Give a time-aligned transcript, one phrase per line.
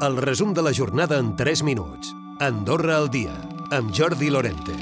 [0.00, 2.12] El resum de la jornada en 3 minuts.
[2.38, 3.32] Andorra al dia,
[3.74, 4.76] amb Jordi Lorente.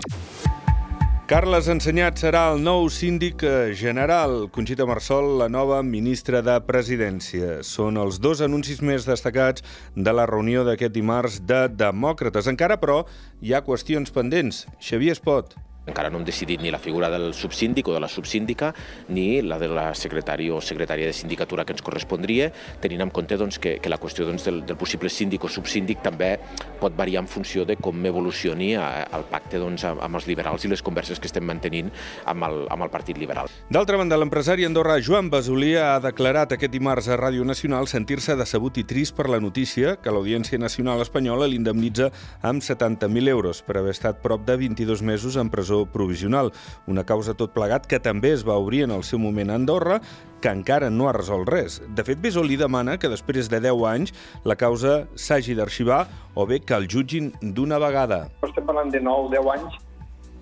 [1.26, 4.50] Carles Ensenyat serà el nou síndic eh, general.
[4.52, 7.62] Conxita Marsol, la nova ministra de Presidència.
[7.64, 9.64] Són els dos anuncis més destacats
[9.96, 12.52] de la reunió d'aquest dimarts de Demòcrates.
[12.52, 13.06] Encara, però,
[13.40, 14.66] hi ha qüestions pendents.
[14.84, 15.56] Xavier Espot.
[15.86, 18.72] Encara no hem decidit ni la figura del subsíndic o de la subsíndica
[19.08, 22.48] ni la de la secretari o secretària de sindicatura que ens correspondria,
[22.82, 26.02] tenint en compte doncs, que, que la qüestió doncs, del, del possible síndic o subsíndic
[26.02, 26.32] també
[26.80, 30.82] pot variar en funció de com evolucioni el pacte doncs, amb els liberals i les
[30.82, 31.92] converses que estem mantenint
[32.26, 33.46] amb el, amb el Partit Liberal.
[33.70, 38.82] D'altra banda, l'empresari andorrà Joan Basolí ha declarat aquest dimarts a Ràdio Nacional sentir-se decebut
[38.82, 42.10] i trist per la notícia que l'Audiència Nacional Espanyola l'indemnitza
[42.42, 46.52] amb 70.000 euros per haver estat prop de 22 mesos en presó presó provisional,
[46.86, 50.00] una causa tot plegat que també es va obrir en el seu moment a Andorra,
[50.40, 51.82] que encara no ha resolt res.
[51.88, 54.12] De fet, li demana que després de 10 anys
[54.44, 58.28] la causa s'hagi d'arxivar o bé que el jutgin d'una vegada.
[58.42, 59.78] Estem parlant de 9-10 anys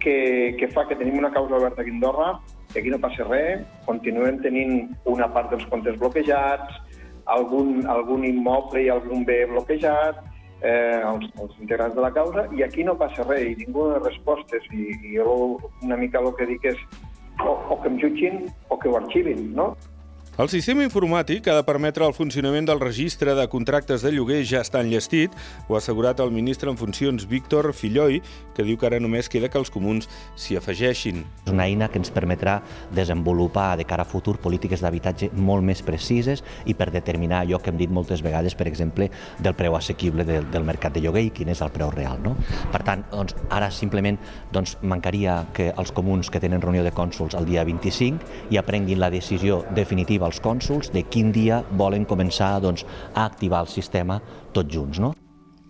[0.00, 2.41] que, que fa que tenim una causa oberta aquí a Andorra,
[2.72, 6.75] que aquí no passa res, continuem tenint una part dels comptes bloquejats,
[7.27, 10.20] algun, algun immoble i algun bé bloquejat,
[10.60, 14.02] eh, els, els integrants de la causa, i aquí no passa res, i ningú de
[14.05, 16.80] respostes, i, i jo una mica el que dic és
[17.42, 19.72] o, o que em jutgin o que ho arxivin, no?
[20.35, 24.65] El sistema informàtic ha de permetre el funcionament del registre de contractes de lloguer ja
[24.65, 25.31] està enllestit,
[25.69, 28.19] ho ha assegurat el ministre en funcions Víctor Filloi,
[28.57, 31.21] que diu que ara només queda que els comuns s'hi afegeixin.
[31.45, 32.57] És una eina que ens permetrà
[32.91, 37.71] desenvolupar de cara a futur polítiques d'habitatge molt més precises i per determinar allò que
[37.71, 41.31] hem dit moltes vegades, per exemple, del preu assequible del, del mercat de lloguer i
[41.31, 42.19] quin és el preu real.
[42.27, 42.35] No?
[42.75, 44.19] Per tant, doncs, ara simplement
[44.51, 48.99] doncs, mancaria que els comuns que tenen reunió de cònsuls el dia 25 i aprenguin
[48.99, 54.20] la decisió definitiva als cònsuls de quin dia volen començar doncs, a activar el sistema
[54.53, 55.00] tots junts.
[55.00, 55.14] No?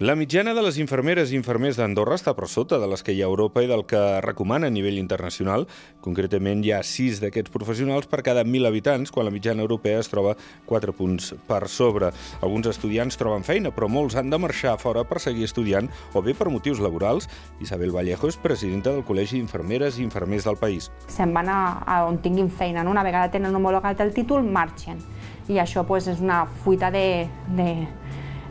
[0.01, 3.21] La mitjana de les infermeres i infermers d'Andorra està per sota de les que hi
[3.23, 5.69] ha a Europa i del que recomana a nivell internacional.
[6.03, 10.11] Concretament, hi ha 6 d'aquests professionals per cada 1.000 habitants, quan la mitjana europea es
[10.11, 10.35] troba
[10.67, 12.11] 4 punts per sobre.
[12.43, 16.35] Alguns estudiants troben feina, però molts han de marxar fora per seguir estudiant o bé
[16.35, 17.31] per motius laborals.
[17.63, 20.91] Isabel Vallejo és presidenta del Col·legi d'Infermeres i Infermers del país.
[21.07, 22.83] Se'n van a, a on tinguin feina.
[22.83, 22.91] No?
[22.91, 24.99] Una vegada tenen homologat el títol, marxen.
[25.47, 27.85] I això pues, és una fuita de, de,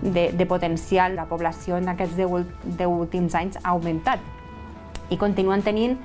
[0.03, 1.15] de, de potencial.
[1.15, 4.21] La població en aquests 10, últims anys ha augmentat
[5.11, 5.97] i continuen tenint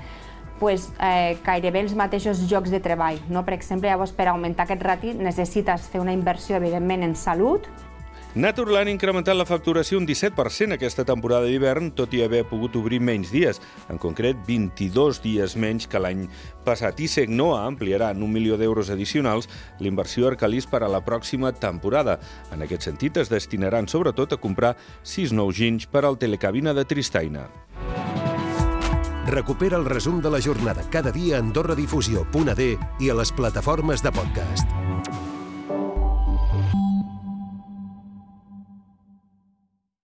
[0.58, 3.20] pues, eh, gairebé els mateixos llocs de treball.
[3.30, 3.44] No?
[3.46, 7.68] Per exemple, llavors, per augmentar aquest rati necessites fer una inversió, evidentment, en salut,
[8.34, 13.00] Naturland ha incrementat la facturació un 17% aquesta temporada d'hivern, tot i haver pogut obrir
[13.00, 16.26] menys dies, en concret 22 dies menys que l'any
[16.66, 17.00] passat.
[17.00, 19.48] I Segnoa ampliarà en un milió d'euros addicionals
[19.80, 22.18] l'inversió Arcalís per a la pròxima temporada.
[22.52, 26.84] En aquest sentit, es destinaran sobretot a comprar 6 nous ginys per al telecabina de
[26.84, 27.48] Tristaina.
[29.28, 32.68] Recupera el resum de la jornada cada dia a AndorraDifusió.d
[33.00, 35.27] i a les plataformes de podcast.